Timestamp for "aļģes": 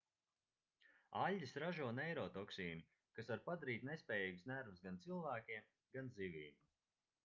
1.23-1.53